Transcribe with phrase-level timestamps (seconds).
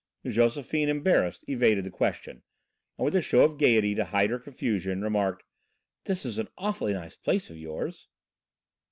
[0.25, 2.41] Josephine, embarrassed, evaded the question,
[2.97, 5.43] and with a show of gaiety to hide her confusion, remarked:
[6.05, 8.07] "This is an awfully nice place of yours."